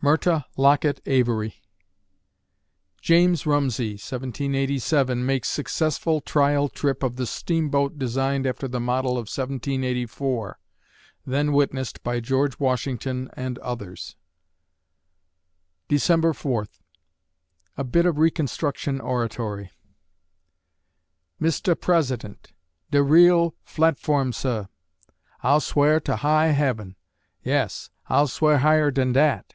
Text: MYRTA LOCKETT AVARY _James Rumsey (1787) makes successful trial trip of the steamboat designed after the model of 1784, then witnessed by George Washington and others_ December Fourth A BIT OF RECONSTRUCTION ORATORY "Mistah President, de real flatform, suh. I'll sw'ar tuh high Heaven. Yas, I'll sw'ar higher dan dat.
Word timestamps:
MYRTA 0.00 0.44
LOCKETT 0.56 1.00
AVARY 1.06 1.62
_James 3.00 3.46
Rumsey 3.46 3.90
(1787) 3.92 5.24
makes 5.24 5.46
successful 5.48 6.20
trial 6.20 6.68
trip 6.68 7.04
of 7.04 7.14
the 7.14 7.24
steamboat 7.24 7.96
designed 7.96 8.48
after 8.48 8.66
the 8.66 8.80
model 8.80 9.12
of 9.12 9.30
1784, 9.32 10.58
then 11.24 11.52
witnessed 11.52 12.02
by 12.02 12.18
George 12.18 12.58
Washington 12.58 13.30
and 13.34 13.60
others_ 13.60 14.16
December 15.86 16.32
Fourth 16.32 16.82
A 17.76 17.84
BIT 17.84 18.06
OF 18.06 18.18
RECONSTRUCTION 18.18 19.00
ORATORY 19.00 19.70
"Mistah 21.38 21.76
President, 21.76 22.52
de 22.90 23.04
real 23.04 23.54
flatform, 23.64 24.34
suh. 24.34 24.64
I'll 25.44 25.60
sw'ar 25.60 26.00
tuh 26.00 26.16
high 26.16 26.48
Heaven. 26.48 26.96
Yas, 27.44 27.90
I'll 28.08 28.26
sw'ar 28.26 28.58
higher 28.62 28.90
dan 28.90 29.12
dat. 29.12 29.54